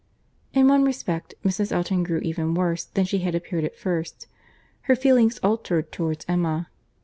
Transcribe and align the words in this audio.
In 0.51 0.67
one 0.67 0.83
respect 0.83 1.35
Mrs. 1.45 1.71
Elton 1.71 2.01
grew 2.01 2.17
even 2.21 2.55
worse 2.55 2.85
than 2.85 3.05
she 3.05 3.19
had 3.19 3.35
appeared 3.35 3.63
at 3.63 3.77
first. 3.77 4.25
Her 4.89 4.95
feelings 4.95 5.37
altered 5.43 5.91
towards 5.91 6.25
Emma. 6.27 6.69